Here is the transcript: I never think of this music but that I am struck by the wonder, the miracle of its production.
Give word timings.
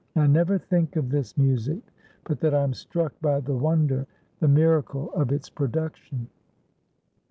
I 0.15 0.25
never 0.25 0.57
think 0.57 0.95
of 0.95 1.11
this 1.11 1.37
music 1.37 1.93
but 2.23 2.39
that 2.39 2.55
I 2.55 2.63
am 2.63 2.73
struck 2.73 3.13
by 3.21 3.39
the 3.39 3.55
wonder, 3.55 4.07
the 4.39 4.47
miracle 4.47 5.13
of 5.13 5.31
its 5.31 5.47
production. 5.47 6.27